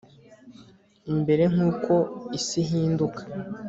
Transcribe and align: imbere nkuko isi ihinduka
imbere 1.11 1.43
nkuko 1.53 1.93
isi 2.37 2.57
ihinduka 2.63 3.21